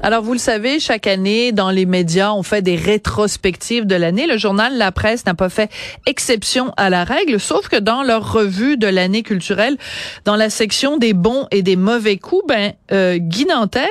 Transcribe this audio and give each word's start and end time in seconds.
Alors, 0.00 0.22
vous 0.22 0.32
le 0.32 0.38
savez, 0.38 0.78
chaque 0.78 1.08
année, 1.08 1.50
dans 1.50 1.70
les 1.70 1.84
médias, 1.84 2.32
on 2.32 2.44
fait 2.44 2.62
des 2.62 2.76
rétrospectives 2.76 3.84
de 3.84 3.96
l'année. 3.96 4.28
Le 4.28 4.38
journal 4.38 4.78
La 4.78 4.92
Presse 4.92 5.26
n'a 5.26 5.34
pas 5.34 5.48
fait 5.48 5.70
exception 6.06 6.72
à 6.76 6.88
la 6.88 7.02
règle, 7.02 7.40
sauf 7.40 7.68
que 7.68 7.76
dans 7.76 8.04
leur 8.04 8.32
revue 8.32 8.76
de 8.76 8.86
l'année 8.86 9.24
culturelle, 9.24 9.76
dans 10.24 10.36
la 10.36 10.50
section 10.50 10.98
des 10.98 11.14
bons 11.14 11.48
et 11.50 11.62
des 11.62 11.74
mauvais 11.74 12.16
coups, 12.16 12.44
ben, 12.46 12.74
euh, 12.92 13.18
Guy 13.18 13.46
Nantel 13.46 13.90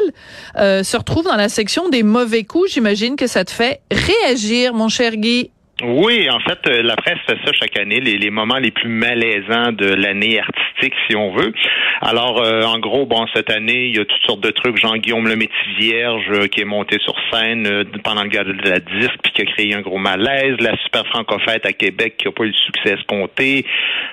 euh, 0.58 0.81
se 0.81 0.95
retrouve 0.95 1.26
dans 1.26 1.36
la 1.36 1.50
section 1.50 1.90
des 1.90 2.04
mauvais 2.04 2.45
coups. 2.45 2.72
J'imagine 2.72 3.17
que 3.17 3.28
ça 3.28 3.44
te 3.44 3.52
fait 3.52 3.81
réagir, 3.92 4.73
mon 4.73 4.88
cher 4.88 5.17
Guy. 5.17 5.52
Oui, 5.84 6.27
en 6.27 6.40
fait, 6.40 6.59
euh, 6.67 6.81
la 6.81 6.95
presse 6.95 7.20
fait 7.27 7.38
ça 7.45 7.54
chaque 7.54 7.77
année, 7.77 7.99
les, 7.99 8.17
les 8.17 8.31
moments 8.31 8.58
les 8.58 8.72
plus 8.72 8.90
malaisants 8.90 9.72
de 9.72 9.86
l'année 9.86 10.40
artistique, 10.40 10.94
si 11.08 11.16
on 11.16 11.31
veut. 11.36 11.53
Alors, 12.02 12.41
euh, 12.44 12.63
en 12.63 12.80
gros, 12.80 13.05
bon, 13.05 13.26
cette 13.34 13.52
année, 13.52 13.86
il 13.86 13.95
y 13.95 14.00
a 14.00 14.05
toutes 14.05 14.26
sortes 14.26 14.41
de 14.41 14.50
trucs. 14.50 14.77
Jean-Guillaume 14.77 15.27
le 15.27 15.36
métier 15.36 15.55
vierge 15.77 16.26
euh, 16.31 16.48
qui 16.48 16.62
est 16.62 16.66
monté 16.66 16.98
sur 17.03 17.13
scène 17.31 17.67
euh, 17.67 17.84
pendant 18.03 18.23
le 18.23 18.30
gala 18.30 18.53
de 18.53 18.70
la 18.70 18.80
disque, 18.80 19.17
puis 19.22 19.31
qui 19.34 19.41
a 19.44 19.45
créé 19.45 19.76
un 19.76 19.81
gros 19.81 20.00
malaise. 20.00 20.55
La 20.59 20.76
super 20.77 21.05
franco-fête 21.08 21.66
à 21.66 21.73
Québec 21.73 22.16
qui 22.17 22.28
a 22.28 22.31
pas 22.31 22.44
eu 22.44 22.48
le 22.48 22.53
succès 22.53 22.94
escompté. 22.94 23.66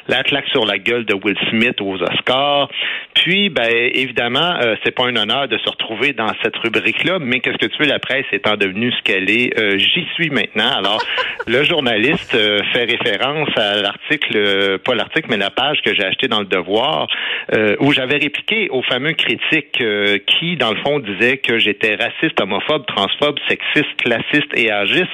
La 0.08 0.22
claque 0.22 0.48
sur 0.48 0.66
la 0.66 0.78
gueule 0.78 1.06
de 1.06 1.14
Will 1.14 1.38
Smith 1.50 1.80
aux 1.80 1.96
Oscars. 2.02 2.68
Puis, 3.14 3.48
ben, 3.48 3.70
évidemment, 3.70 4.56
euh, 4.60 4.74
c'est 4.84 4.90
pas 4.90 5.06
un 5.06 5.16
honneur 5.16 5.48
de 5.48 5.56
se 5.58 5.70
retrouver 5.70 6.12
dans 6.12 6.30
cette 6.42 6.56
rubrique-là, 6.56 7.18
mais 7.20 7.40
qu'est-ce 7.40 7.58
que 7.58 7.66
tu 7.66 7.82
veux, 7.82 7.88
la 7.88 7.98
presse 7.98 8.26
étant 8.32 8.56
devenue 8.56 8.92
ce 8.92 9.02
qu'elle 9.02 9.30
est, 9.30 9.58
euh, 9.58 9.78
j'y 9.78 10.06
suis 10.14 10.30
maintenant. 10.30 10.70
Alors, 10.76 11.02
le 11.54 11.62
journaliste 11.62 12.34
euh, 12.34 12.58
fait 12.72 12.84
référence 12.84 13.48
à 13.56 13.80
l'article, 13.80 14.36
euh, 14.36 14.78
pas 14.78 14.96
l'article, 14.96 15.28
mais 15.30 15.36
la 15.36 15.50
page 15.50 15.80
que 15.82 15.94
j'ai 15.94 16.04
achetée 16.04 16.26
dans 16.26 16.40
le 16.40 16.46
Devoir, 16.46 17.06
euh, 17.54 17.76
où 17.78 17.92
j'avais 17.92 18.16
répliqué 18.16 18.68
aux 18.70 18.82
fameux 18.82 19.12
critiques 19.12 19.80
euh, 19.80 20.18
qui, 20.26 20.56
dans 20.56 20.72
le 20.72 20.80
fond, 20.80 20.98
disaient 20.98 21.38
que 21.38 21.60
j'étais 21.60 21.94
raciste, 21.94 22.40
homophobe, 22.40 22.86
transphobe, 22.86 23.38
sexiste, 23.48 23.96
classiste 23.98 24.50
et 24.56 24.72
âgiste 24.72 25.12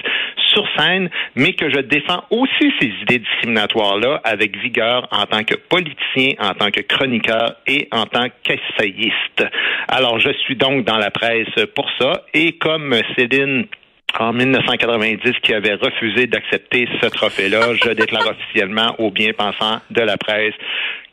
sur 0.54 0.66
scène, 0.78 1.10
mais 1.34 1.52
que 1.52 1.68
je 1.70 1.80
défends 1.80 2.24
aussi 2.30 2.72
ces 2.80 2.88
idées 3.02 3.18
discriminatoires-là 3.18 4.22
avec 4.24 4.56
vigueur 4.56 5.08
en 5.12 5.26
tant 5.26 5.44
que 5.44 5.56
politicien, 5.56 6.36
en 6.40 6.54
tant 6.54 6.70
que 6.70 6.80
chroniqueur 6.80 7.56
et 7.66 7.86
en 7.92 8.06
tant 8.06 8.28
qu'essayiste. 8.42 9.44
Alors, 9.88 10.18
je 10.18 10.32
suis 10.44 10.56
donc 10.56 10.86
dans 10.86 10.96
la 10.96 11.10
presse 11.10 11.54
pour 11.74 11.88
ça, 11.98 12.24
et 12.32 12.52
comme 12.52 12.94
Céline 13.16 13.66
en 14.18 14.32
1990 14.32 15.32
qui 15.42 15.54
avait 15.54 15.74
refusé 15.74 16.26
d'accepter 16.26 16.88
ce 17.00 17.06
trophée-là, 17.06 17.74
je 17.74 17.90
déclare 17.90 18.26
officiellement 18.26 18.94
aux 18.98 19.10
bien-pensants 19.10 19.80
de 19.90 20.00
la 20.00 20.16
presse 20.16 20.54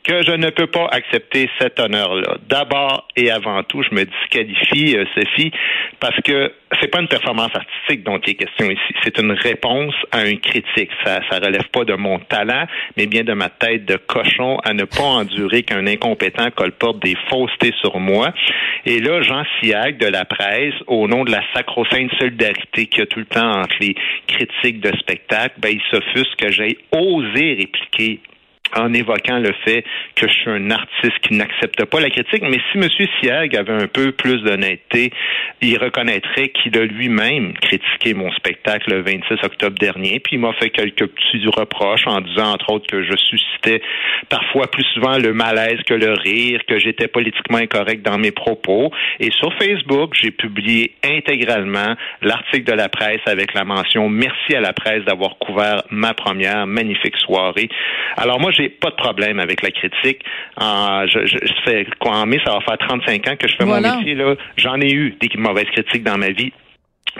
que 0.04 0.22
je 0.24 0.32
ne 0.32 0.50
peux 0.50 0.66
pas 0.66 0.86
accepter 0.90 1.50
cet 1.60 1.78
honneur-là. 1.80 2.38
D'abord 2.48 3.06
et 3.16 3.30
avant 3.30 3.62
tout, 3.62 3.82
je 3.82 3.94
me 3.94 4.04
disqualifie, 4.04 4.96
euh, 4.96 5.04
Sophie, 5.14 5.52
parce 6.00 6.16
que 6.22 6.52
c'est 6.80 6.88
pas 6.88 7.00
une 7.00 7.08
performance 7.08 7.50
artistique 7.54 8.04
dont 8.04 8.18
il 8.26 8.30
est 8.30 8.34
question 8.34 8.70
ici. 8.70 8.94
C'est 9.02 9.18
une 9.18 9.32
réponse 9.32 9.94
à 10.12 10.18
un 10.18 10.36
critique. 10.36 10.90
Ça, 11.04 11.20
ça 11.30 11.38
relève 11.38 11.68
pas 11.72 11.84
de 11.84 11.94
mon 11.94 12.18
talent, 12.18 12.66
mais 12.96 13.06
bien 13.06 13.24
de 13.24 13.32
ma 13.32 13.48
tête 13.48 13.84
de 13.84 13.96
cochon 13.96 14.58
à 14.64 14.72
ne 14.74 14.84
pas 14.84 15.02
endurer 15.02 15.62
qu'un 15.62 15.86
incompétent 15.86 16.50
colporte 16.50 17.02
des 17.02 17.16
faussetés 17.28 17.74
sur 17.80 17.98
moi. 17.98 18.32
Et 18.86 19.00
là, 19.00 19.22
Jean 19.22 19.44
Siag 19.60 19.98
de 19.98 20.06
la 20.06 20.24
presse, 20.24 20.74
au 20.86 21.08
nom 21.08 21.24
de 21.24 21.30
la 21.30 21.42
sacro-sainte 21.54 22.10
solidarité 22.18 22.86
qu'il 22.86 23.00
y 23.00 23.02
a 23.02 23.06
tout 23.06 23.20
le 23.20 23.26
temps 23.26 23.60
entre 23.60 23.76
les 23.80 23.94
critiques 24.26 24.80
de 24.80 24.96
spectacle, 24.98 25.54
ben, 25.58 25.72
il 25.72 25.82
s'offusque 25.90 26.36
que 26.36 26.50
j'ai 26.50 26.78
osé 26.92 27.54
répliquer 27.54 28.20
en 28.76 28.92
évoquant 28.92 29.38
le 29.38 29.52
fait 29.64 29.84
que 30.14 30.28
je 30.28 30.32
suis 30.32 30.50
un 30.50 30.70
artiste 30.70 31.18
qui 31.22 31.34
n'accepte 31.34 31.84
pas 31.84 32.00
la 32.00 32.10
critique. 32.10 32.42
Mais 32.42 32.60
si 32.72 32.78
M. 32.78 32.88
Siag 33.20 33.56
avait 33.56 33.82
un 33.82 33.86
peu 33.86 34.12
plus 34.12 34.42
d'honnêteté, 34.42 35.10
il 35.60 35.78
reconnaîtrait 35.78 36.48
qu'il 36.48 36.76
a 36.78 36.84
lui-même 36.84 37.54
critiqué 37.54 38.14
mon 38.14 38.30
spectacle 38.32 38.90
le 38.90 39.02
26 39.02 39.44
octobre 39.44 39.78
dernier, 39.78 40.20
puis 40.20 40.36
il 40.36 40.40
m'a 40.40 40.52
fait 40.54 40.70
quelques 40.70 41.06
petits 41.06 41.46
reproches 41.46 42.06
en 42.06 42.20
disant, 42.20 42.52
entre 42.52 42.72
autres, 42.72 42.86
que 42.86 43.02
je 43.02 43.16
suscitais 43.16 43.80
parfois 44.28 44.70
plus 44.70 44.84
souvent 44.94 45.18
le 45.18 45.32
malaise 45.32 45.80
que 45.86 45.94
le 45.94 46.12
rire, 46.12 46.60
que 46.66 46.78
j'étais 46.78 47.08
politiquement 47.08 47.58
incorrect 47.58 48.04
dans 48.04 48.18
mes 48.18 48.30
propos. 48.30 48.90
Et 49.20 49.30
sur 49.32 49.52
Facebook, 49.54 50.14
j'ai 50.20 50.30
publié 50.30 50.92
intégralement 51.04 51.94
l'article 52.22 52.64
de 52.64 52.72
la 52.72 52.88
presse 52.88 53.20
avec 53.26 53.54
la 53.54 53.64
mention 53.64 54.08
Merci 54.08 54.54
à 54.54 54.60
la 54.60 54.72
presse 54.72 55.04
d'avoir 55.04 55.38
couvert 55.38 55.82
ma 55.90 56.14
première 56.14 56.66
magnifique 56.66 57.16
soirée. 57.18 57.68
Alors 58.16 58.40
moi, 58.40 58.50
j'ai 58.58 58.68
pas 58.68 58.90
de 58.90 58.96
problème 58.96 59.38
avec 59.40 59.62
la 59.62 59.70
critique. 59.70 60.22
Je, 60.60 61.26
je, 61.26 61.36
je 61.46 61.94
quoi 61.98 62.16
en 62.16 62.26
mai, 62.26 62.38
ça 62.44 62.52
va 62.52 62.60
faire 62.60 62.78
35 62.78 63.28
ans 63.28 63.36
que 63.36 63.48
je 63.48 63.56
fais 63.56 63.64
Voilà. 63.64 63.92
mon 63.92 63.98
métier. 63.98 64.14
Là, 64.14 64.34
j'en 64.56 64.80
ai 64.80 64.92
eu 64.92 65.16
des 65.20 65.30
mauvaises 65.36 65.70
critiques 65.72 66.02
dans 66.04 66.18
ma 66.18 66.30
vie. 66.30 66.52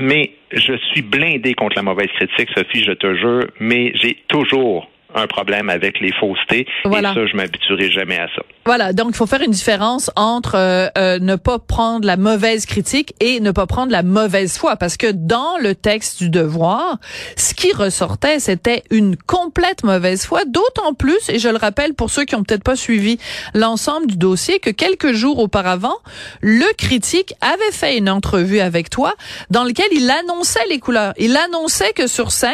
Mais 0.00 0.32
je 0.52 0.76
suis 0.92 1.02
blindé 1.02 1.54
contre 1.54 1.76
la 1.76 1.82
mauvaise 1.82 2.08
critique, 2.08 2.50
Sophie, 2.56 2.84
je 2.84 2.92
te 2.92 3.14
jure, 3.16 3.46
mais 3.58 3.92
j'ai 3.94 4.16
toujours 4.28 4.88
un 5.14 5.26
problème 5.26 5.70
avec 5.70 6.00
les 6.00 6.12
faussetés. 6.12 6.66
Voilà. 6.84 7.12
Et 7.12 7.14
ça, 7.14 7.26
je 7.26 7.36
m'habituerai 7.36 7.90
jamais 7.90 8.18
à 8.18 8.28
ça. 8.34 8.42
Voilà, 8.66 8.92
donc 8.92 9.08
il 9.10 9.16
faut 9.16 9.26
faire 9.26 9.40
une 9.40 9.52
différence 9.52 10.10
entre 10.14 10.56
euh, 10.56 10.88
euh, 10.98 11.18
ne 11.18 11.36
pas 11.36 11.58
prendre 11.58 12.06
la 12.06 12.18
mauvaise 12.18 12.66
critique 12.66 13.14
et 13.18 13.40
ne 13.40 13.50
pas 13.50 13.66
prendre 13.66 13.90
la 13.90 14.02
mauvaise 14.02 14.58
foi, 14.58 14.76
parce 14.76 14.98
que 14.98 15.10
dans 15.10 15.56
le 15.58 15.74
texte 15.74 16.18
du 16.18 16.28
devoir, 16.28 16.98
ce 17.36 17.54
qui 17.54 17.72
ressortait, 17.72 18.40
c'était 18.40 18.82
une 18.90 19.16
complète 19.16 19.84
mauvaise 19.84 20.26
foi, 20.26 20.44
d'autant 20.44 20.92
plus, 20.92 21.30
et 21.30 21.38
je 21.38 21.48
le 21.48 21.56
rappelle 21.56 21.94
pour 21.94 22.10
ceux 22.10 22.26
qui 22.26 22.34
ont 22.34 22.42
peut-être 22.42 22.62
pas 22.62 22.76
suivi 22.76 23.18
l'ensemble 23.54 24.06
du 24.06 24.16
dossier, 24.18 24.58
que 24.60 24.70
quelques 24.70 25.12
jours 25.12 25.38
auparavant, 25.38 25.96
le 26.42 26.70
critique 26.76 27.32
avait 27.40 27.72
fait 27.72 27.96
une 27.96 28.10
entrevue 28.10 28.60
avec 28.60 28.90
toi 28.90 29.14
dans 29.48 29.64
lequel 29.64 29.88
il 29.92 30.10
annonçait 30.10 30.66
les 30.68 30.78
couleurs. 30.78 31.14
Il 31.16 31.36
annonçait 31.38 31.94
que 31.94 32.06
sur 32.06 32.32
scène, 32.32 32.52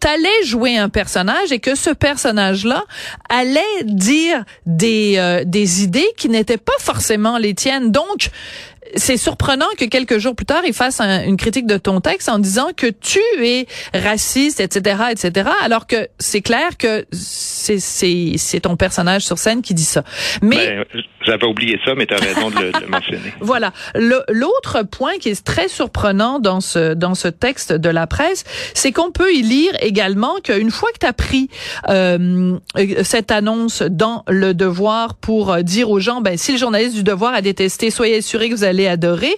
t'allais 0.00 0.44
jouer 0.44 0.76
un 0.76 0.90
personnage 0.90 1.50
et 1.50 1.60
que 1.60 1.74
ce 1.74 1.85
personnage-là 1.90 2.84
allait 3.28 3.62
dire 3.84 4.44
des 4.66 5.14
euh, 5.18 5.44
des 5.44 5.82
idées 5.82 6.08
qui 6.16 6.28
n'étaient 6.28 6.56
pas 6.56 6.72
forcément 6.78 7.38
les 7.38 7.54
tiennes. 7.54 7.92
Donc 7.92 8.30
c'est 8.94 9.16
surprenant 9.16 9.66
que 9.78 9.84
quelques 9.86 10.18
jours 10.18 10.34
plus 10.36 10.46
tard, 10.46 10.62
il 10.66 10.72
fasse 10.74 11.00
un- 11.00 11.24
une 11.24 11.36
critique 11.36 11.66
de 11.66 11.76
ton 11.76 12.00
texte 12.00 12.28
en 12.28 12.38
disant 12.38 12.68
que 12.76 12.86
tu 12.86 13.20
es 13.42 13.66
raciste, 13.94 14.60
etc., 14.60 14.96
etc., 15.10 15.48
alors 15.62 15.86
que 15.86 16.08
c'est 16.18 16.40
clair 16.42 16.76
que 16.78 17.04
c'est, 17.12 17.78
c'est, 17.80 18.32
c'est 18.36 18.60
ton 18.60 18.76
personnage 18.76 19.22
sur 19.22 19.38
scène 19.38 19.62
qui 19.62 19.74
dit 19.74 19.84
ça. 19.84 20.04
Mais 20.42 20.56
Ben, 20.92 21.02
J'avais 21.24 21.46
oublié 21.46 21.78
ça, 21.84 21.94
mais 21.96 22.06
tu 22.06 22.14
as 22.14 22.18
raison 22.18 22.50
de 22.50 22.56
le, 22.60 22.72
de 22.72 22.86
mentionner. 22.86 23.32
voilà. 23.40 23.72
Le- 23.94 24.22
L'autre 24.28 24.82
point 24.84 25.18
qui 25.18 25.30
est 25.30 25.44
très 25.44 25.68
surprenant 25.68 26.38
dans 26.38 26.60
ce 26.60 26.94
dans 26.94 27.14
ce 27.16 27.26
texte 27.28 27.72
de 27.72 27.88
la 27.88 28.06
presse, 28.06 28.44
c'est 28.74 28.92
qu'on 28.92 29.10
peut 29.10 29.32
y 29.34 29.42
lire 29.42 29.72
également 29.80 30.36
qu'une 30.44 30.70
fois 30.70 30.90
que 30.92 30.98
tu 31.00 31.06
as 31.06 31.12
pris 31.12 31.48
euh, 31.88 32.56
euh, 32.78 33.02
cette 33.02 33.30
annonce 33.32 33.82
dans 33.82 34.22
le 34.28 34.54
Devoir 34.54 35.14
pour 35.14 35.52
euh, 35.52 35.62
dire 35.62 35.90
aux 35.90 35.98
gens, 36.00 36.20
ben 36.20 36.36
si 36.38 36.52
le 36.52 36.58
journaliste 36.58 36.94
du 36.94 37.02
Devoir 37.02 37.34
a 37.34 37.40
détesté, 37.42 37.90
soyez 37.90 38.18
assurés 38.18 38.48
que 38.48 38.54
vous 38.54 38.64
allez 38.64 38.75
adorer. 38.84 39.34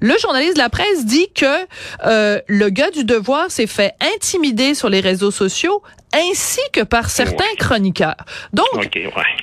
Le 0.00 0.14
journaliste 0.18 0.54
de 0.54 0.58
la 0.58 0.68
presse 0.68 1.06
dit 1.06 1.28
que 1.34 1.46
euh, 2.04 2.40
le 2.48 2.68
gars 2.68 2.90
du 2.90 3.04
Devoir 3.04 3.50
s'est 3.50 3.66
fait 3.66 3.94
intimider 4.16 4.74
sur 4.74 4.88
les 4.88 5.00
réseaux 5.00 5.30
sociaux 5.30 5.82
ainsi 6.14 6.60
que 6.74 6.82
par 6.82 7.08
certains 7.08 7.44
Ouais. 7.44 7.56
chroniqueurs. 7.58 8.16
Donc, 8.52 8.66
ouais. 8.74 8.90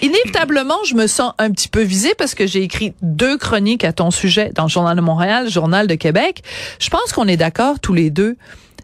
Inévitablement, 0.02 0.78
je 0.86 0.94
me 0.94 1.08
sens 1.08 1.34
un 1.40 1.50
petit 1.52 1.68
peu 1.68 1.82
visée 1.82 2.14
parce 2.16 2.36
que 2.36 2.46
j'ai 2.46 2.62
écrit 2.62 2.94
deux 3.02 3.38
chroniques 3.38 3.84
à 3.84 3.92
ton 3.94 4.12
sujet 4.12 4.52
dans 4.54 4.64
le 4.64 4.70
Journal 4.70 4.96
de 4.96 5.02
Montréal, 5.02 5.46
le 5.46 5.50
Journal 5.50 5.88
de 5.88 5.96
Québec. 5.96 6.44
Je 6.80 6.90
pense 6.92 7.12
qu'on 7.12 7.28
est 7.28 7.38
d'accord 7.38 7.80
tous 7.80 7.94
les 7.96 8.12
deux. 8.12 8.36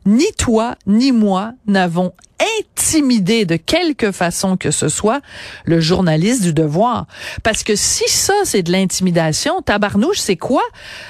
Ni 0.07 0.25
toi, 0.38 0.75
ni 0.88 1.11
moi 1.11 1.51
n'avons 1.68 2.13
intimidé 2.59 3.45
de 3.45 3.55
quelque 3.55 4.11
façon 4.11 4.57
que 4.57 4.71
ce 4.71 4.89
soit 4.89 5.21
le 5.65 5.79
journaliste 5.79 6.43
du 6.43 6.53
devoir. 6.53 7.05
Parce 7.43 7.63
que 7.63 7.75
si 7.75 8.03
ça, 8.07 8.33
c'est 8.43 8.63
de 8.63 8.71
l'intimidation, 8.71 9.61
tabarnouche, 9.61 10.17
c'est 10.19 10.35
quoi? 10.35 10.63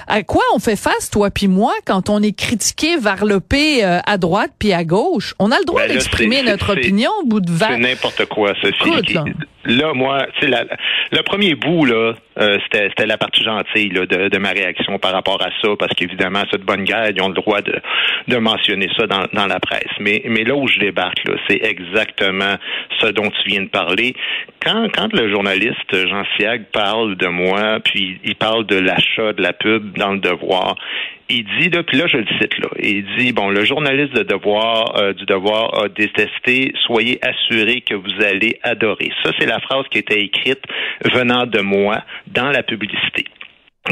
À 0.08 0.24
quoi 0.24 0.44
on 0.54 0.60
fait 0.60 0.76
face, 0.76 1.10
toi 1.10 1.30
puis 1.32 1.48
moi, 1.48 1.74
quand 1.86 2.10
on 2.10 2.22
est 2.22 2.32
critiqué, 2.34 2.98
varlopé 2.98 3.84
euh, 3.84 4.00
à 4.06 4.18
droite 4.18 4.52
puis 4.60 4.74
à 4.74 4.84
gauche? 4.84 5.34
On 5.40 5.52
a 5.52 5.60
le 5.60 5.66
droit 5.66 5.82
Ben 5.82 5.92
d'exprimer 5.94 6.38
c'est- 6.38 6.44
notre 6.52 6.74
c'est- 6.74 6.80
opinion 6.80 7.12
au 7.22 7.26
bout 7.26 7.40
de 7.42 7.50
C'est 7.52 7.66
20... 7.66 7.78
n'importe 7.80 8.26
quoi, 8.26 8.54
Sophie. 8.62 9.18
Là. 9.66 9.94
moi, 9.94 10.28
tu 10.40 10.48
sais, 10.48 10.68
le 11.12 11.22
premier 11.22 11.56
bout, 11.56 11.86
là, 11.86 12.14
euh, 12.40 12.58
c'était 12.72 13.06
la 13.06 13.18
partie 13.18 13.44
gentille 13.44 13.90
là, 13.90 14.06
de, 14.06 14.30
de, 14.30 14.38
ma 14.38 14.50
réaction 14.50 15.00
par 15.00 15.12
rapport 15.12 15.42
à 15.42 15.50
ça, 15.62 15.70
parce 15.78 15.94
qu'évidemment, 15.94 16.44
cette 16.52 16.64
bonne 16.64 16.84
guerre, 16.84 17.10
ils 17.16 17.22
ont 17.22 17.30
le 17.30 17.34
droit 17.34 17.62
de, 17.62 17.80
de 18.28 18.38
mentionner 18.38 18.90
ça 18.98 19.08
dans, 19.08 19.26
dans 19.34 19.48
la 19.48 19.60
presse. 19.60 19.92
Mais, 20.00 20.22
mais 20.26 20.44
là 20.44 20.56
où 20.56 20.68
je 20.68 20.80
débarque, 20.80 21.22
c'est 21.48 21.64
exactement 21.64 22.56
ce 23.00 23.08
dont 23.08 23.30
tu 23.30 23.50
viens 23.50 23.62
de 23.62 23.70
parler. 23.70 24.16
Quand, 24.62 24.88
quand 24.94 25.14
le 25.14 25.30
journaliste 25.30 26.08
Jean 26.08 26.24
Siag 26.36 26.66
parle 26.72 27.16
de 27.16 27.28
moi, 27.28 27.80
puis 27.84 28.20
il 28.24 28.36
parle 28.36 28.66
de 28.66 28.78
l'achat 28.78 29.34
de 29.34 29.42
la 29.42 29.54
pub 29.54 29.98
dans 29.98 30.14
le 30.14 30.20
devoir, 30.20 30.76
il 31.30 31.46
dit, 31.60 31.70
là, 31.70 31.84
puis 31.84 31.98
là, 31.98 32.08
je 32.08 32.18
le 32.18 32.26
cite, 32.40 32.58
là, 32.60 32.70
il 32.80 33.06
dit, 33.18 33.32
bon, 33.32 33.50
le 33.50 33.66
journaliste 33.66 34.14
de 34.14 34.24
devoir, 34.24 34.96
euh, 34.98 35.14
du 35.14 35.26
devoir 35.26 35.84
a 35.84 35.88
détesté, 35.88 36.74
soyez 36.86 37.20
assurés 37.26 37.82
que 37.82 37.96
vous 37.96 38.24
allez 38.24 38.60
adorer. 38.64 39.12
Ça, 39.24 39.32
c'est 39.40 39.48
la 39.48 39.60
phrase 39.60 39.86
qui 39.90 39.98
était 39.98 40.22
écrite 40.22 40.62
venant 41.14 41.46
de 41.46 41.62
moi 41.62 42.04
dans 42.28 42.52
la 42.52 42.64
publicité. 42.64 43.26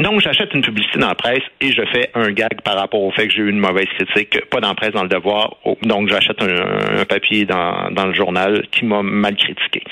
Donc, 0.00 0.20
j'achète 0.20 0.52
une 0.54 0.62
publicité 0.62 0.98
dans 0.98 1.08
la 1.08 1.14
presse 1.14 1.42
et 1.60 1.70
je 1.70 1.82
fais 1.92 2.10
un 2.14 2.32
gag 2.32 2.62
par 2.64 2.76
rapport 2.76 3.00
au 3.00 3.12
fait 3.12 3.28
que 3.28 3.34
j'ai 3.34 3.42
eu 3.42 3.50
une 3.50 3.60
mauvaise 3.60 3.86
critique, 3.96 4.44
pas 4.50 4.60
dans 4.60 4.70
la 4.70 4.74
presse, 4.74 4.90
dans 4.90 5.04
le 5.04 5.08
devoir. 5.08 5.56
Donc, 5.82 6.08
j'achète 6.08 6.42
un, 6.42 7.04
papier 7.04 7.44
dans, 7.44 7.90
dans 7.92 8.06
le 8.06 8.14
journal 8.14 8.66
qui 8.72 8.84
m'a 8.84 9.02
mal 9.02 9.36
critiqué. 9.36 9.82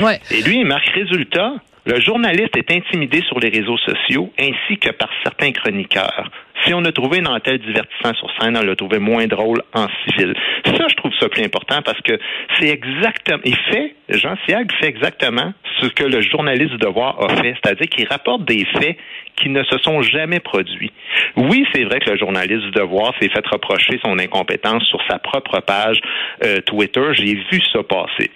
Ouais. 0.00 0.18
Et 0.30 0.42
lui, 0.42 0.60
il 0.60 0.66
marque 0.66 0.88
résultat. 0.88 1.54
Le 1.86 1.98
journaliste 1.98 2.56
est 2.56 2.70
intimidé 2.70 3.22
sur 3.22 3.40
les 3.40 3.48
réseaux 3.48 3.78
sociaux 3.78 4.30
ainsi 4.38 4.78
que 4.78 4.90
par 4.90 5.08
certains 5.22 5.50
chroniqueurs. 5.52 6.30
Si 6.64 6.74
on 6.74 6.84
a 6.84 6.92
trouvé 6.92 7.18
une 7.18 7.28
tel 7.42 7.58
divertissant 7.58 8.12
sur 8.14 8.30
scène, 8.38 8.54
on 8.56 8.62
l'a 8.62 8.76
trouvé 8.76 8.98
moins 8.98 9.26
drôle 9.26 9.62
en 9.72 9.86
civil. 10.04 10.34
Ça, 10.66 10.86
je 10.88 10.94
trouve 10.96 11.12
ça 11.18 11.30
plus 11.30 11.42
important 11.42 11.80
parce 11.82 12.00
que 12.02 12.18
c'est 12.58 12.68
exactement, 12.68 13.40
il 13.46 13.56
fait, 13.56 13.94
Jean 14.10 14.36
Siag 14.44 14.70
fait 14.78 14.88
exactement 14.88 15.54
ce 15.80 15.86
que 15.86 16.04
le 16.04 16.20
journaliste 16.20 16.72
du 16.72 16.78
devoir 16.78 17.18
a 17.22 17.36
fait, 17.36 17.54
c'est-à-dire 17.62 17.88
qu'il 17.88 18.06
rapporte 18.06 18.44
des 18.44 18.66
faits 18.66 18.98
qui 19.36 19.48
ne 19.48 19.62
se 19.64 19.78
sont 19.78 20.02
jamais 20.02 20.40
produits. 20.40 20.92
Oui, 21.36 21.64
c'est 21.72 21.84
vrai 21.84 21.98
que 22.00 22.10
le 22.10 22.18
journaliste 22.18 22.62
du 22.62 22.72
devoir 22.72 23.14
s'est 23.20 23.30
fait 23.30 23.46
reprocher 23.46 23.98
son 24.04 24.18
incompétence 24.18 24.84
sur 24.84 25.00
sa 25.08 25.18
propre 25.18 25.60
page 25.60 25.98
euh, 26.44 26.60
Twitter. 26.60 27.06
J'ai 27.14 27.36
vu 27.50 27.60
ça 27.72 27.82
passer. 27.82 28.30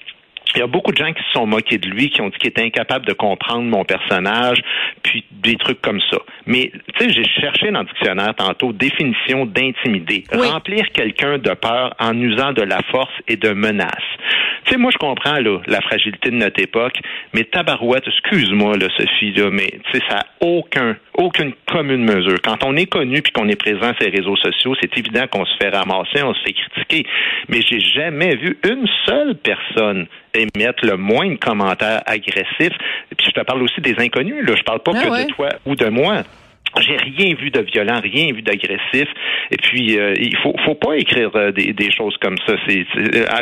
Il 0.54 0.60
y 0.60 0.62
a 0.62 0.66
beaucoup 0.66 0.92
de 0.92 0.96
gens 0.96 1.12
qui 1.12 1.22
se 1.24 1.32
sont 1.32 1.46
moqués 1.46 1.78
de 1.78 1.88
lui, 1.88 2.10
qui 2.10 2.20
ont 2.20 2.28
dit 2.28 2.38
qu'il 2.38 2.50
était 2.50 2.62
incapable 2.62 3.06
de 3.06 3.12
comprendre 3.12 3.62
mon 3.62 3.84
personnage, 3.84 4.58
puis 5.02 5.24
des 5.32 5.56
trucs 5.56 5.80
comme 5.80 6.00
ça. 6.10 6.18
Mais, 6.46 6.70
tu 6.98 7.04
sais, 7.04 7.12
j'ai 7.12 7.24
cherché 7.40 7.70
dans 7.70 7.80
le 7.80 7.86
dictionnaire 7.86 8.34
tantôt 8.34 8.72
définition 8.72 9.46
d'intimider. 9.46 10.24
Remplir 10.32 10.84
quelqu'un 10.92 11.38
de 11.38 11.50
peur 11.54 11.94
en 11.98 12.18
usant 12.18 12.52
de 12.52 12.62
la 12.62 12.80
force 12.90 13.12
et 13.28 13.36
de 13.36 13.50
menace. 13.50 13.90
Tu 14.64 14.72
sais, 14.72 14.78
moi, 14.78 14.90
je 14.92 14.98
comprends, 14.98 15.38
là, 15.40 15.60
la 15.66 15.80
fragilité 15.82 16.30
de 16.30 16.36
notre 16.36 16.60
époque, 16.60 16.94
mais 17.34 17.44
tabarouette, 17.44 18.04
excuse-moi, 18.06 18.76
là, 18.78 18.86
Sophie, 18.96 19.32
là, 19.32 19.50
mais, 19.50 19.66
tu 19.66 19.92
sais, 19.92 20.04
ça 20.08 20.16
n'a 20.16 20.26
aucun, 20.40 20.96
aucune 21.14 21.52
commune 21.66 22.04
mesure. 22.04 22.40
Quand 22.42 22.64
on 22.64 22.74
est 22.76 22.86
connu 22.86 23.20
puis 23.20 23.32
qu'on 23.32 23.48
est 23.48 23.60
présent 23.60 23.92
sur 23.94 24.08
les 24.08 24.16
réseaux 24.16 24.36
sociaux, 24.36 24.74
c'est 24.80 24.96
évident 24.96 25.26
qu'on 25.30 25.44
se 25.44 25.54
fait 25.60 25.68
ramasser, 25.68 26.22
on 26.22 26.34
se 26.34 26.42
fait 26.42 26.54
critiquer. 26.54 27.06
Mais 27.48 27.60
j'ai 27.60 27.80
jamais 27.80 28.36
vu 28.36 28.58
une 28.64 28.86
seule 29.06 29.36
personne 29.36 30.06
émettre 30.34 30.84
le 30.84 30.96
moins 30.96 31.30
de 31.30 31.36
commentaires 31.36 32.02
agressifs. 32.06 32.76
Puis 33.16 33.26
je 33.26 33.30
te 33.30 33.40
parle 33.40 33.62
aussi 33.62 33.80
des 33.80 33.96
inconnus, 33.98 34.44
là. 34.46 34.54
Je 34.56 34.62
parle 34.62 34.80
pas 34.80 34.92
ah 34.94 35.02
que 35.02 35.26
de 35.26 35.32
toi 35.32 35.48
ou 35.66 35.74
de 35.74 35.86
moi. 35.88 36.22
J'ai 36.80 36.96
rien 36.96 37.34
vu 37.34 37.50
de 37.50 37.60
violent, 37.60 38.00
rien 38.00 38.32
vu 38.32 38.42
d'agressif. 38.42 39.08
Et 39.50 39.56
puis, 39.56 39.98
euh, 39.98 40.14
il 40.18 40.36
faut, 40.38 40.54
faut 40.64 40.74
pas 40.74 40.96
écrire 40.96 41.30
euh, 41.34 41.52
des, 41.52 41.72
des, 41.72 41.90
choses 41.90 42.16
comme 42.20 42.36
ça. 42.46 42.54
C'est, 42.66 42.84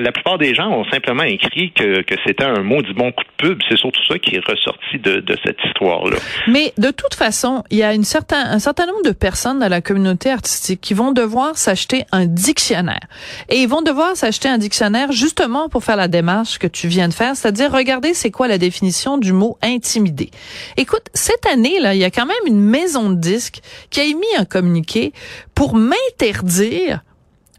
la 0.00 0.12
plupart 0.12 0.38
des 0.38 0.55
gens 0.55 0.70
ont 0.70 0.84
simplement 0.84 1.23
écrit 1.23 1.73
que, 1.73 2.02
que 2.02 2.14
c'était 2.26 2.44
un 2.44 2.62
mot 2.62 2.82
du 2.82 2.93
bon 2.93 3.12
coup 3.12 3.25
de 3.25 3.49
pub. 3.49 3.61
C'est 3.69 3.79
surtout 3.79 4.00
ça 4.06 4.19
qui 4.19 4.37
est 4.37 4.46
ressorti 4.46 4.99
de, 4.99 5.20
de 5.20 5.37
cette 5.44 5.58
histoire-là. 5.64 6.17
Mais 6.49 6.73
de 6.79 6.90
toute 6.90 7.14
façon, 7.14 7.62
il 7.70 7.79
y 7.79 7.82
a 7.82 7.94
une 7.94 8.05
certain, 8.05 8.50
un 8.50 8.58
certain 8.58 8.87
nombre 8.87 9.02
de 9.05 9.12
personnes 9.12 9.58
dans 9.58 9.69
la 9.69 9.81
communauté 9.81 10.31
artistique 10.31 10.81
qui 10.81 10.94
vont 10.94 11.12
devoir 11.12 11.56
s'acheter 11.56 12.05
un 12.12 12.26
dictionnaire. 12.26 13.06
Et 13.49 13.56
ils 13.56 13.69
vont 13.69 13.82
devoir 13.82 14.17
s'acheter 14.17 14.49
un 14.49 14.58
dictionnaire 14.58 15.12
justement 15.12 15.69
pour 15.69 15.84
faire 15.84 15.96
la 15.96 16.08
démarche 16.08 16.58
que 16.58 16.67
tu 16.67 16.88
viens 16.88 17.08
de 17.08 17.14
faire, 17.14 17.37
c'est-à-dire 17.37 17.73
regarder 17.73 18.14
c'est 18.14 18.31
quoi 18.31 18.49
la 18.49 18.58
définition 18.58 19.19
du 19.19 19.32
mot 19.32 19.56
intimider? 19.62 20.31
Écoute, 20.76 21.05
cette 21.14 21.46
année, 21.46 21.81
là, 21.81 21.94
il 21.94 22.00
y 22.00 22.05
a 22.05 22.11
quand 22.11 22.26
même 22.26 22.37
une 22.46 22.61
maison 22.61 23.11
de 23.11 23.21
disque 23.22 23.60
qui 23.88 24.00
a 24.00 24.04
émis 24.04 24.26
un 24.36 24.44
communiqué 24.44 25.14
pour 25.54 25.74
m'interdire, 25.74 27.02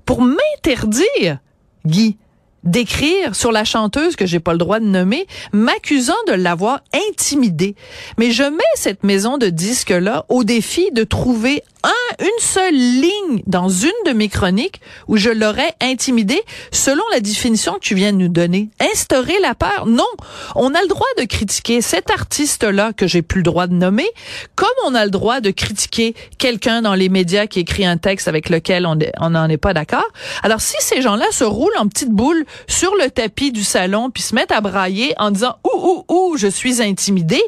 pour 0.06 0.22
m'interdire, 0.22 1.40
Guy, 1.86 2.18
d'écrire 2.64 3.36
sur 3.36 3.52
la 3.52 3.64
chanteuse 3.64 4.16
que 4.16 4.26
j'ai 4.26 4.40
pas 4.40 4.54
le 4.54 4.58
droit 4.58 4.80
de 4.80 4.86
nommer, 4.86 5.28
m'accusant 5.52 6.14
de 6.28 6.34
l'avoir 6.34 6.82
intimidée. 7.10 7.76
Mais 8.18 8.32
je 8.32 8.44
mets 8.44 8.64
cette 8.76 9.04
maison 9.04 9.38
de 9.38 9.48
disques 9.48 9.90
là 9.90 10.26
au 10.30 10.44
défi 10.44 10.92
de 10.92 11.04
trouver 11.04 11.64
un, 11.84 12.24
une 12.24 12.40
seule 12.40 12.74
ligne 12.74 13.44
dans 13.46 13.70
une 13.70 13.92
de 14.06 14.12
mes 14.12 14.30
chroniques 14.30 14.82
où 15.08 15.18
je 15.18 15.30
l'aurais 15.30 15.74
intimidé 15.82 16.42
selon 16.72 17.04
la 17.12 17.20
définition 17.20 17.74
que 17.74 17.80
tu 17.80 17.96
viens 17.96 18.14
de 18.14 18.18
nous 18.18 18.30
donner. 18.30 18.70
Instaurer 18.80 19.40
la 19.42 19.56
peur. 19.56 19.86
Non. 19.86 20.08
On 20.56 20.74
a 20.74 20.82
le 20.82 20.88
droit 20.88 21.08
de 21.18 21.24
critiquer 21.26 21.82
cet 21.82 22.10
artiste-là 22.10 22.94
que 22.94 23.08
j'ai 23.08 23.22
plus 23.22 23.40
le 23.40 23.44
droit 23.44 23.68
de 23.68 23.74
nommer, 23.74 24.08
comme 24.56 24.68
on 24.86 24.96
a 24.96 25.06
le 25.06 25.12
droit 25.12 25.42
de 25.42 25.52
critiquer 25.52 26.16
quelqu'un 26.38 26.82
dans 26.82 26.96
les 26.96 27.10
médias 27.10 27.48
qui 27.48 27.60
écrit 27.60 27.86
un 27.86 27.98
texte 27.98 28.28
avec 28.28 28.50
lequel 28.50 28.86
on 28.86 29.30
n'en 29.30 29.50
est 29.50 29.58
pas 29.58 29.74
d'accord. 29.74 30.08
Alors, 30.44 30.62
si 30.62 30.76
ces 30.80 31.02
gens-là 31.02 31.26
se 31.32 31.44
roulent 31.44 31.78
en 31.78 31.88
petite 31.88 32.12
boule 32.12 32.46
sur 32.68 32.96
le 32.96 33.10
tapis 33.10 33.52
du 33.52 33.64
salon 33.64 34.10
puis 34.10 34.24
se 34.24 34.36
mettent 34.36 34.52
à 34.52 34.62
brailler 34.62 35.14
en 35.18 35.32
disant 35.32 35.58
ouh, 35.66 36.04
ouh, 36.10 36.14
ouh, 36.14 36.38
je 36.38 36.48
suis 36.48 36.82
intimidé, 36.82 37.42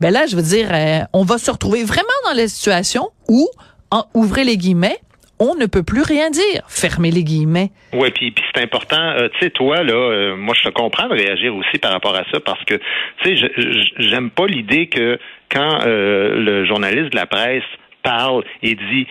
ben 0.00 0.12
là, 0.12 0.26
je 0.26 0.36
veux 0.36 0.42
dire, 0.42 0.68
euh, 0.72 1.00
on 1.12 1.24
va 1.24 1.38
se 1.38 1.50
retrouver 1.50 1.84
vraiment 1.84 2.08
dans 2.26 2.34
la 2.34 2.48
situation 2.48 3.10
où 3.28 3.48
en, 3.90 4.04
ouvrez 4.14 4.44
les 4.44 4.56
guillemets, 4.56 4.98
on 5.40 5.54
ne 5.54 5.66
peut 5.66 5.82
plus 5.82 6.02
rien 6.02 6.30
dire. 6.30 6.62
Fermez 6.68 7.10
les 7.10 7.24
guillemets. 7.24 7.70
Oui, 7.94 8.10
puis, 8.10 8.30
puis 8.30 8.44
c'est 8.54 8.62
important. 8.62 9.00
Euh, 9.00 9.28
tu 9.32 9.38
sais, 9.40 9.50
toi, 9.50 9.82
là, 9.82 9.94
euh, 9.94 10.36
moi, 10.36 10.54
je 10.56 10.68
te 10.68 10.72
comprends 10.72 11.08
de 11.08 11.14
réagir 11.14 11.56
aussi 11.56 11.78
par 11.78 11.92
rapport 11.92 12.14
à 12.14 12.24
ça 12.30 12.40
parce 12.40 12.62
que, 12.64 12.74
tu 13.22 13.36
sais, 13.36 13.50
j'aime 13.98 14.30
pas 14.30 14.46
l'idée 14.46 14.86
que 14.88 15.18
quand 15.50 15.80
euh, 15.86 16.36
le 16.36 16.66
journaliste 16.66 17.10
de 17.12 17.16
la 17.16 17.26
presse 17.26 17.64
parle 18.02 18.44
et 18.62 18.74
dit 18.74 19.06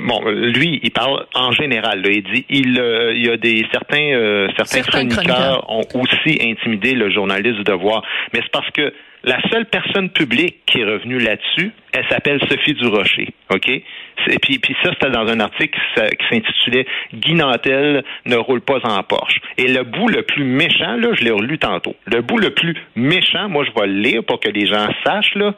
Bon, 0.00 0.22
lui, 0.24 0.80
il 0.82 0.90
parle 0.92 1.26
en 1.34 1.52
général. 1.52 2.00
Là. 2.00 2.10
Il 2.10 2.22
dit 2.22 2.46
il, 2.48 2.82
il 3.16 3.26
y 3.26 3.28
a 3.28 3.36
des 3.36 3.66
certains 3.72 4.48
certains, 4.56 4.82
chroniqueurs, 4.82 5.68
ont 5.68 5.84
aussi 5.94 6.38
intimidé 6.40 6.92
le 6.92 7.10
journaliste 7.10 7.56
du 7.56 7.64
devoir. 7.64 8.02
Mais 8.32 8.40
c'est 8.42 8.52
parce 8.52 8.70
que 8.70 8.94
la 9.24 9.40
seule 9.50 9.64
personne 9.66 10.10
publique 10.10 10.56
qui 10.66 10.80
est 10.80 10.84
revenue 10.84 11.18
là-dessus, 11.18 11.72
elle 11.92 12.04
s'appelle 12.08 12.40
Sophie 12.48 12.74
Durocher. 12.74 13.28
OK? 13.50 13.68
Et 13.68 14.38
puis, 14.40 14.60
ça, 14.82 14.90
c'était 14.92 15.10
dans 15.10 15.26
un 15.26 15.40
article 15.40 15.78
qui 15.96 16.26
s'intitulait 16.28 16.86
Guy 17.14 17.34
Nantel 17.34 18.04
ne 18.26 18.36
roule 18.36 18.60
pas 18.60 18.80
en 18.84 19.02
Porsche. 19.02 19.40
Et 19.56 19.68
le 19.68 19.82
bout 19.82 20.08
le 20.08 20.22
plus 20.22 20.44
méchant, 20.44 20.96
là, 20.96 21.08
je 21.14 21.24
l'ai 21.24 21.30
relu 21.30 21.58
tantôt. 21.58 21.96
Le 22.06 22.20
bout 22.20 22.38
le 22.38 22.50
plus 22.50 22.74
méchant, 22.96 23.48
moi, 23.48 23.64
je 23.64 23.80
vais 23.80 23.86
le 23.86 24.00
lire 24.00 24.24
pour 24.24 24.40
que 24.40 24.48
les 24.48 24.66
gens 24.66 24.88
sachent, 25.04 25.34
là, 25.34 25.54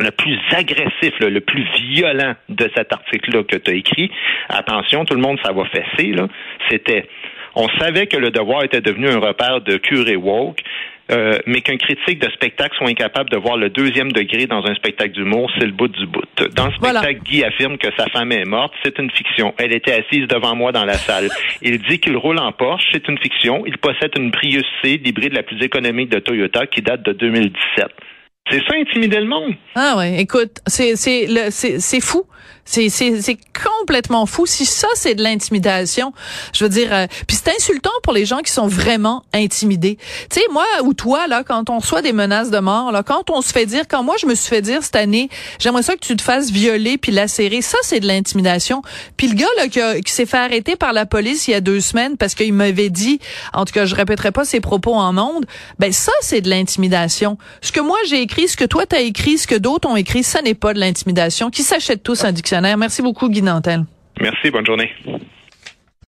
le 0.00 0.10
plus 0.10 0.38
agressif, 0.50 1.14
le 1.20 1.40
plus 1.40 1.64
violent 1.92 2.34
de 2.48 2.70
cet 2.74 2.92
article-là 2.92 3.44
que 3.44 3.56
tu 3.56 3.70
as 3.70 3.74
écrit, 3.74 4.10
attention, 4.48 5.04
tout 5.04 5.14
le 5.14 5.20
monde, 5.20 5.38
ça 5.44 5.52
va 5.52 5.64
fesser, 5.66 6.08
là, 6.08 6.26
c'était 6.68 7.08
on 7.58 7.68
savait 7.80 8.06
que 8.06 8.18
le 8.18 8.30
devoir 8.30 8.64
était 8.64 8.82
devenu 8.82 9.08
un 9.08 9.18
repère 9.18 9.62
de 9.62 9.78
curé 9.78 10.14
woke, 10.14 10.60
euh, 11.10 11.38
mais 11.46 11.60
qu'un 11.60 11.76
critique 11.76 12.18
de 12.18 12.28
spectacle 12.30 12.76
soit 12.76 12.88
incapable 12.88 13.30
de 13.30 13.36
voir 13.36 13.56
le 13.56 13.70
deuxième 13.70 14.12
degré 14.12 14.46
dans 14.46 14.64
un 14.66 14.74
spectacle 14.74 15.12
d'humour, 15.12 15.50
c'est 15.58 15.66
le 15.66 15.72
bout 15.72 15.88
du 15.88 16.06
bout. 16.06 16.22
Dans 16.54 16.66
le 16.66 16.72
spectacle, 16.72 17.20
Guy 17.22 17.44
affirme 17.44 17.78
que 17.78 17.88
sa 17.96 18.06
femme 18.06 18.32
est 18.32 18.44
morte, 18.44 18.72
c'est 18.82 18.98
une 18.98 19.10
fiction. 19.10 19.54
Elle 19.58 19.72
était 19.72 19.92
assise 19.92 20.26
devant 20.28 20.56
moi 20.56 20.72
dans 20.72 20.84
la 20.84 20.94
salle. 20.94 21.28
Il 21.62 21.78
dit 21.78 22.00
qu'il 22.00 22.16
roule 22.16 22.38
en 22.38 22.52
Porsche, 22.52 22.86
c'est 22.92 23.06
une 23.08 23.18
fiction. 23.18 23.64
Il 23.66 23.78
possède 23.78 24.12
une 24.18 24.30
Prius 24.30 24.66
C, 24.82 25.00
l'hybride 25.02 25.32
la 25.32 25.42
plus 25.42 25.62
économique 25.62 26.10
de 26.10 26.18
Toyota, 26.18 26.66
qui 26.66 26.82
date 26.82 27.04
de 27.04 27.12
2017. 27.12 27.86
C'est 28.50 28.60
ça, 28.60 28.74
intimider 28.76 29.20
le 29.20 29.26
monde. 29.26 29.54
Ah 29.74 29.96
ouais, 29.96 30.20
écoute, 30.20 30.58
c'est 30.66 30.94
c'est 30.96 31.50
c'est 31.50 32.00
fou. 32.00 32.24
C'est 32.68 32.88
c'est 32.88 33.38
complètement 33.78 34.26
fou. 34.26 34.44
Si 34.44 34.66
ça 34.66 34.88
c'est 34.94 35.14
de 35.14 35.22
l'intimidation, 35.22 36.12
je 36.52 36.64
veux 36.64 36.68
dire, 36.68 36.92
euh, 36.92 37.06
puis 37.28 37.36
c'est 37.36 37.54
insultant 37.54 37.92
pour 38.02 38.12
les 38.12 38.26
gens 38.26 38.38
qui 38.38 38.50
sont 38.50 38.66
vraiment 38.66 39.22
intimidés. 39.32 39.98
Tu 40.30 40.40
sais, 40.40 40.46
moi 40.50 40.64
ou 40.82 40.92
toi 40.92 41.28
là, 41.28 41.44
quand 41.44 41.70
on 41.70 41.78
reçoit 41.78 42.02
des 42.02 42.12
menaces 42.12 42.50
de 42.50 42.58
mort, 42.58 42.90
là, 42.90 43.04
quand 43.04 43.30
on 43.30 43.40
se 43.40 43.52
fait 43.52 43.66
dire, 43.66 43.84
quand 43.88 44.02
moi 44.02 44.16
je 44.20 44.26
me 44.26 44.34
suis 44.34 44.48
fait 44.48 44.62
dire 44.62 44.82
cette 44.82 44.96
année, 44.96 45.28
j'aimerais 45.60 45.84
ça 45.84 45.94
que 45.94 46.00
tu 46.00 46.16
te 46.16 46.22
fasses 46.22 46.50
violer 46.50 46.98
puis 46.98 47.12
lacérer, 47.12 47.62
ça 47.62 47.78
c'est 47.82 48.00
de 48.00 48.08
l'intimidation. 48.08 48.82
Puis 49.16 49.28
le 49.28 49.34
gars 49.34 49.46
là 49.56 49.68
qui, 49.68 50.02
qui 50.02 50.12
s'est 50.12 50.26
fait 50.26 50.36
arrêter 50.36 50.74
par 50.74 50.92
la 50.92 51.06
police 51.06 51.46
il 51.46 51.52
y 51.52 51.54
a 51.54 51.60
deux 51.60 51.80
semaines 51.80 52.16
parce 52.16 52.34
qu'il 52.34 52.52
m'avait 52.52 52.90
dit, 52.90 53.20
en 53.54 53.64
tout 53.64 53.72
cas 53.72 53.84
je 53.84 53.94
répéterai 53.94 54.32
pas 54.32 54.44
ses 54.44 54.60
propos 54.60 54.94
en 54.94 55.16
ondes, 55.18 55.46
ben 55.78 55.92
ça 55.92 56.12
c'est 56.20 56.40
de 56.40 56.50
l'intimidation. 56.50 57.38
Ce 57.60 57.70
que 57.70 57.80
moi 57.80 57.98
j'ai 58.08 58.22
ce 58.46 58.56
que 58.56 58.64
toi 58.64 58.84
t'as 58.86 59.00
écrit, 59.00 59.38
ce 59.38 59.46
que 59.46 59.54
d'autres 59.54 59.88
ont 59.88 59.96
écrit, 59.96 60.22
ça 60.22 60.42
n'est 60.42 60.54
pas 60.54 60.74
de 60.74 60.80
l'intimidation. 60.80 61.50
Qui 61.50 61.62
s'achète 61.62 62.02
tous 62.02 62.24
un 62.24 62.32
dictionnaire? 62.32 62.76
Merci 62.76 63.02
beaucoup, 63.02 63.28
Guy 63.28 63.42
Nantel. 63.42 63.84
Merci, 64.20 64.50
bonne 64.50 64.66
journée. 64.66 64.90